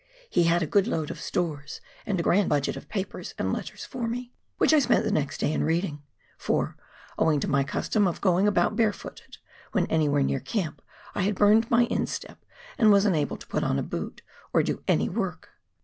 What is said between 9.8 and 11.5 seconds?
anywhere near camp, I had